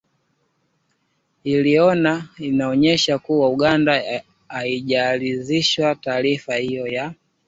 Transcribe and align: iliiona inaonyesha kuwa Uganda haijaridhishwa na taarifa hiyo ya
iliiona 1.43 2.29
inaonyesha 2.39 3.19
kuwa 3.19 3.49
Uganda 3.49 4.03
haijaridhishwa 4.47 5.85
na 5.89 5.95
taarifa 5.95 6.55
hiyo 6.55 6.87
ya 6.87 7.13